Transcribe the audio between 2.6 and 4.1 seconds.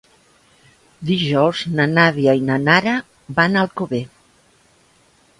Nara van a Alcover.